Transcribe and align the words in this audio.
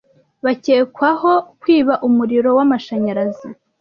bakekwaho 0.45 1.31
kwiba 1.61 1.93
umuriro 2.07 2.49
w’amashanyarazi 2.57 3.47